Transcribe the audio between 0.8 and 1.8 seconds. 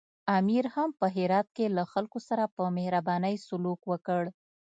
په هرات کې